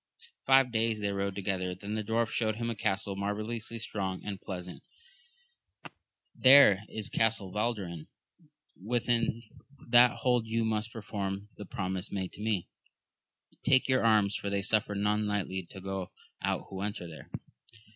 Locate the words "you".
10.47-10.65